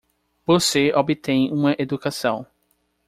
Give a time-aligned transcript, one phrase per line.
[0.47, 2.47] Você obtém uma educação.